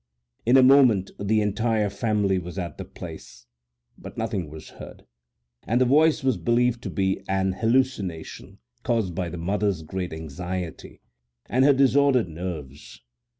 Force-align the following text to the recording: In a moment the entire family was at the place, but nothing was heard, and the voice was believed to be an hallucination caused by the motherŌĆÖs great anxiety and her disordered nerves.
In 0.47 0.57
a 0.57 0.63
moment 0.63 1.11
the 1.19 1.41
entire 1.41 1.91
family 1.91 2.39
was 2.39 2.57
at 2.57 2.79
the 2.79 2.85
place, 2.85 3.45
but 3.99 4.17
nothing 4.17 4.49
was 4.49 4.69
heard, 4.69 5.05
and 5.67 5.79
the 5.79 5.85
voice 5.85 6.23
was 6.23 6.37
believed 6.37 6.81
to 6.81 6.89
be 6.89 7.21
an 7.29 7.51
hallucination 7.53 8.57
caused 8.81 9.13
by 9.13 9.29
the 9.29 9.37
motherŌĆÖs 9.37 9.85
great 9.85 10.11
anxiety 10.11 11.01
and 11.45 11.65
her 11.65 11.73
disordered 11.73 12.29
nerves. 12.29 13.03